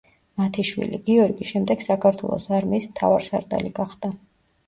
[0.41, 4.11] მათი შვილი, გიორგი, შემდეგ საქართველოს არმიის მთავარსარდალი გახდა.